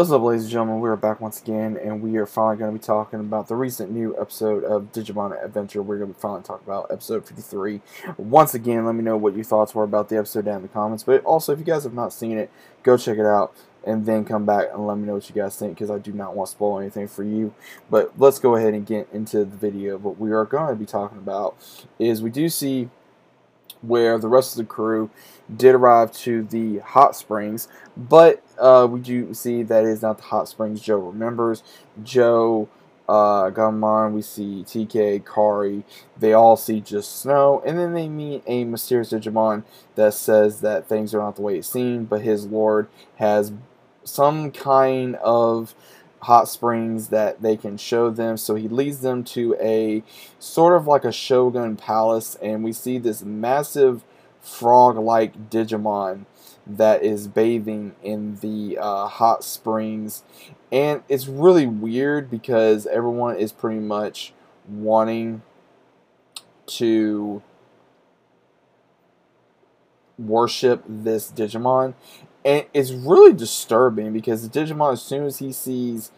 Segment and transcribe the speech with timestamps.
[0.00, 0.80] What's up, ladies and gentlemen?
[0.80, 3.90] We're back once again, and we are finally going to be talking about the recent
[3.90, 5.82] new episode of Digimon Adventure.
[5.82, 7.82] We're going to finally talking about episode 53.
[8.16, 10.68] Once again, let me know what your thoughts were about the episode down in the
[10.68, 11.02] comments.
[11.02, 12.50] But also, if you guys have not seen it,
[12.82, 13.54] go check it out,
[13.86, 16.12] and then come back and let me know what you guys think, because I do
[16.12, 17.52] not want to spoil anything for you.
[17.90, 19.98] But let's go ahead and get into the video.
[19.98, 21.58] What we are going to be talking about
[21.98, 22.88] is we do see
[23.82, 25.10] where the rest of the crew
[25.54, 30.24] did arrive to the hot springs, but uh, we do see that is not the
[30.24, 31.62] hot springs Joe remembers.
[32.02, 32.68] Joe,
[33.08, 35.84] uh, Gomamon, we see TK, Kari,
[36.16, 39.64] they all see just snow, and then they meet a mysterious Digimon
[39.96, 43.52] that says that things are not the way it seemed, but his lord has
[44.04, 45.74] some kind of
[46.22, 48.36] hot springs that they can show them.
[48.36, 50.02] So he leads them to a
[50.38, 54.04] sort of like a Shogun palace, and we see this massive
[54.40, 56.26] frog like Digimon
[56.66, 60.22] that is bathing in the uh, hot springs.
[60.70, 64.32] And it's really weird because everyone is pretty much
[64.68, 65.42] wanting
[66.66, 67.42] to
[70.18, 71.94] worship this Digimon
[72.44, 76.10] and it's really disturbing because the Digimon, as soon as he sees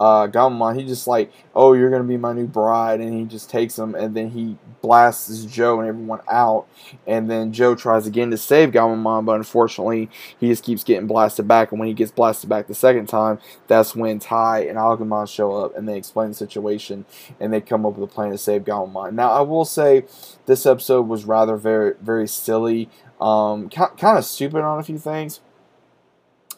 [0.00, 3.50] uh, Gomamon, he just like, oh, you're gonna be my new bride, and he just
[3.50, 6.66] takes him, and then he blasts Joe and everyone out,
[7.06, 11.46] and then Joe tries again to save Gomamon, but unfortunately, he just keeps getting blasted
[11.46, 15.28] back, and when he gets blasted back the second time, that's when Tai and Agumon
[15.28, 17.04] show up, and they explain the situation,
[17.38, 19.12] and they come up with a plan to save Gomamon.
[19.12, 20.04] Now, I will say,
[20.46, 22.88] this episode was rather very, very silly,
[23.20, 25.40] um, kind of stupid on a few things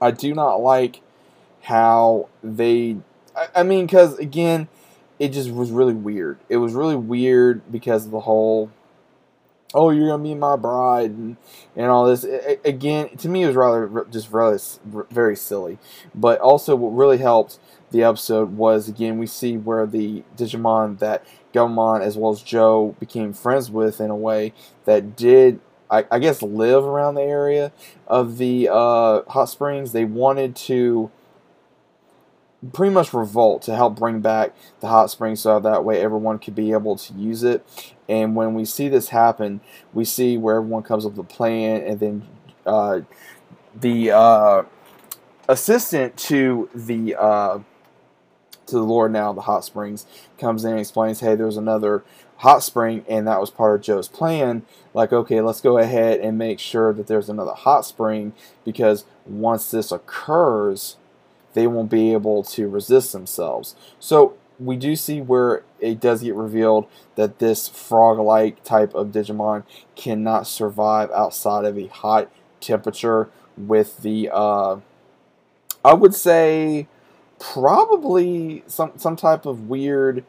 [0.00, 1.00] I do not like
[1.62, 2.96] how they.
[3.34, 4.68] I, I mean, because again,
[5.18, 6.38] it just was really weird.
[6.48, 8.70] It was really weird because of the whole.
[9.74, 11.36] Oh, you're gonna be my bride and,
[11.74, 12.24] and all this.
[12.24, 14.58] It, again, to me, it was rather just really
[15.10, 15.78] very silly.
[16.14, 17.58] But also, what really helped
[17.90, 22.96] the episode was again we see where the Digimon that Gomamon as well as Joe
[22.98, 24.52] became friends with in a way
[24.84, 25.60] that did
[25.90, 27.72] I, I guess, live around the area
[28.06, 29.92] of the uh, hot springs.
[29.92, 31.10] They wanted to
[32.72, 36.54] pretty much revolt to help bring back the hot springs so that way everyone could
[36.54, 37.64] be able to use it.
[38.08, 39.60] And when we see this happen,
[39.92, 42.28] we see where everyone comes up with a plan, and then
[42.64, 43.00] uh,
[43.74, 44.62] the uh,
[45.48, 47.58] assistant to the uh,
[48.66, 50.06] to the Lord now, the hot springs,
[50.38, 52.04] comes in and explains, hey, there's another
[52.38, 54.62] hot spring, and that was part of Joe's plan.
[54.92, 58.32] Like, okay, let's go ahead and make sure that there's another hot spring
[58.64, 60.96] because once this occurs,
[61.54, 63.74] they won't be able to resist themselves.
[63.98, 69.64] So we do see where it does get revealed that this frog-like type of Digimon
[69.94, 74.76] cannot survive outside of a hot temperature with the, uh,
[75.84, 76.88] I would say,
[77.38, 80.24] probably some some type of weird.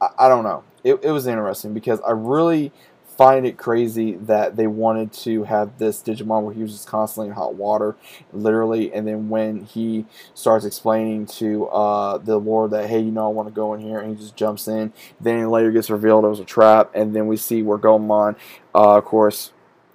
[0.00, 0.64] I, I don't know.
[0.84, 2.72] It, it was interesting because I really
[3.16, 7.28] find it crazy that they wanted to have this Digimon where he was just constantly
[7.28, 7.94] in hot water,
[8.32, 8.92] literally.
[8.92, 13.28] And then when he starts explaining to uh, the Lord that, hey, you know, I
[13.32, 14.92] want to go in here, and he just jumps in.
[15.20, 18.36] Then he later gets revealed it was a trap, and then we see where Gomamon,
[18.74, 19.52] uh, of course,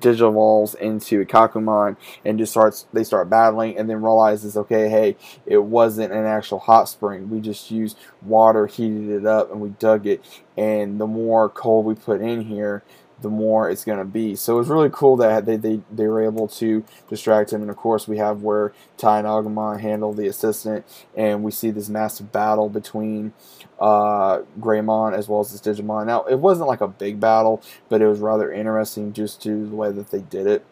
[0.00, 5.16] digivolves into Ikkakumon and just starts they start battling and then realizes okay hey
[5.46, 7.30] it wasn't an actual hot spring.
[7.30, 10.24] We just used water heated it up and we dug it.
[10.56, 12.82] And the more coal we put in here
[13.20, 14.36] the more it's going to be.
[14.36, 17.62] So it was really cool that they, they, they were able to distract him.
[17.62, 20.84] And of course, we have where Tai and Agumon handle the assistant,
[21.16, 23.32] and we see this massive battle between
[23.80, 26.06] uh, Greymon as well as this Digimon.
[26.06, 29.76] Now, it wasn't like a big battle, but it was rather interesting just to the
[29.76, 30.64] way that they did it.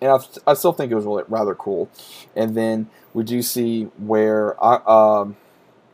[0.00, 0.18] And I,
[0.50, 1.88] I still think it was really rather cool.
[2.34, 5.36] And then we do see where uh, um,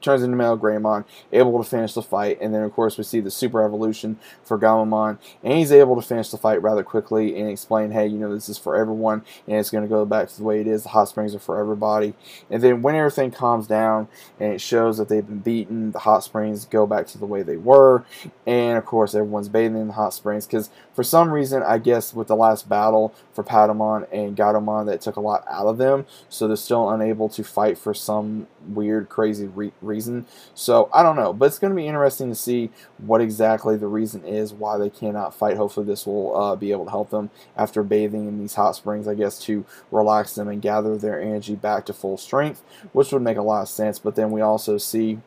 [0.01, 3.31] turns into MetalGreymon, able to finish the fight, and then of course we see the
[3.31, 7.91] super evolution for Gomamon, and he's able to finish the fight rather quickly and explain,
[7.91, 10.45] hey, you know, this is for everyone, and it's going to go back to the
[10.45, 10.83] way it is.
[10.83, 12.15] The hot springs are for everybody.
[12.51, 14.09] And then when everything calms down
[14.39, 17.43] and it shows that they've been beaten, the hot springs go back to the way
[17.43, 18.05] they were,
[18.47, 20.47] and of course everyone's bathing in the hot springs.
[20.47, 25.01] Because for some reason, I guess with the last battle for Patamon and Gatomon, that
[25.01, 29.09] took a lot out of them, so they're still unable to fight for some weird,
[29.09, 30.27] crazy re reason.
[30.55, 33.87] So I don't know, but it's going to be interesting to see what exactly the
[33.87, 35.57] reason is why they cannot fight.
[35.57, 39.07] Hopefully, this will uh, be able to help them after bathing in these hot springs,
[39.07, 43.23] I guess, to relax them and gather their energy back to full strength, which would
[43.23, 43.99] make a lot of sense.
[43.99, 45.19] But then we also see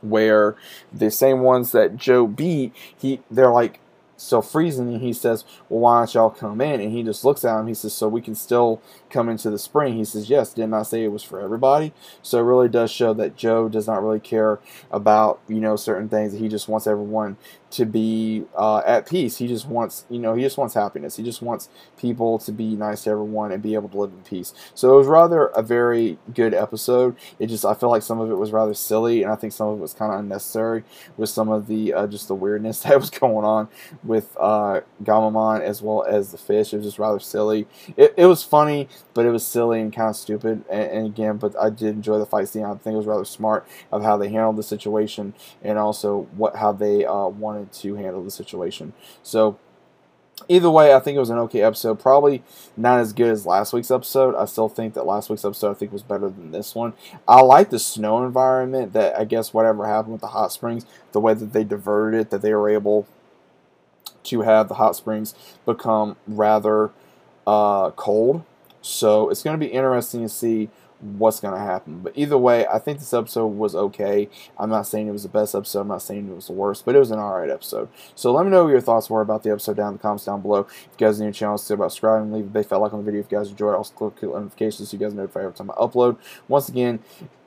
[0.00, 0.56] where
[0.92, 3.80] the same ones that Joe beat, he they're like
[4.18, 6.80] so freezing and he says well why don't y'all come in?
[6.80, 7.66] And he just looks at him.
[7.66, 9.94] He says so we can still come into the spring?
[9.94, 10.52] He says yes.
[10.52, 11.92] Didn't i say it was for everybody?
[12.22, 14.60] So it really does show that joe does not really care
[14.90, 16.32] about you know certain things.
[16.34, 17.36] He just wants everyone
[17.70, 21.22] to be uh, at peace he just wants you know he just wants happiness he
[21.22, 21.68] just wants
[21.98, 24.96] people to be nice to everyone and be able to live in peace so it
[24.96, 28.52] was rather a very good episode it just i feel like some of it was
[28.52, 30.82] rather silly and i think some of it was kind of unnecessary
[31.16, 33.68] with some of the uh, just the weirdness that was going on
[34.02, 36.72] with uh, Gamamon as well as the fish.
[36.72, 37.66] It was just rather silly.
[37.96, 40.64] It, it was funny, but it was silly and kind of stupid.
[40.70, 42.64] And, and, again, but I did enjoy the fight scene.
[42.64, 46.56] I think it was rather smart of how they handled the situation and also what
[46.56, 48.92] how they uh, wanted to handle the situation.
[49.22, 49.58] So
[50.48, 51.98] either way, I think it was an okay episode.
[51.98, 52.42] Probably
[52.76, 54.34] not as good as last week's episode.
[54.34, 56.92] I still think that last week's episode I think was better than this one.
[57.26, 58.92] I like the snow environment.
[58.92, 62.30] That I guess whatever happened with the hot springs, the way that they diverted it,
[62.30, 63.06] that they were able
[64.24, 65.34] to have the hot springs
[65.64, 66.90] become rather
[67.46, 68.44] uh, cold.
[68.82, 70.68] So it's going to be interesting to see
[71.00, 72.00] what's going to happen.
[72.00, 74.28] But either way, I think this episode was okay.
[74.58, 75.80] I'm not saying it was the best episode.
[75.80, 77.88] I'm not saying it was the worst, but it was an alright episode.
[78.14, 80.24] So let me know what your thoughts were about the episode down in the comments
[80.24, 80.60] down below.
[80.60, 82.76] If you guys are new to the channel, say about subscribing, leave a big fat
[82.76, 83.74] like on the video if you guys enjoyed.
[83.74, 86.18] Also click notifications so you guys know every time I upload.
[86.48, 87.00] Once again,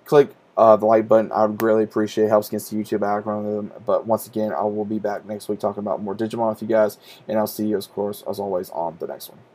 [0.05, 1.31] click uh, the like button.
[1.31, 2.29] I would greatly appreciate it.
[2.29, 3.73] Helps against the YouTube algorithm.
[3.85, 6.67] But once again, I will be back next week talking about more Digimon with you
[6.67, 6.97] guys.
[7.27, 9.39] And I'll see you, of course, as always, on the next one.